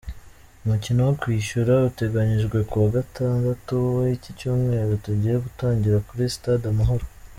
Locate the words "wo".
1.07-1.13